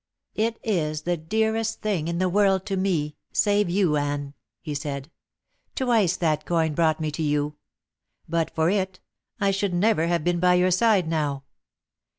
[0.33, 5.11] "It is the dearest thing in the world to me, save you, Anne," he said.
[5.75, 7.55] "Twice that coin brought me to you.
[8.27, 8.99] But for it
[9.39, 11.43] I should never have been by your side now."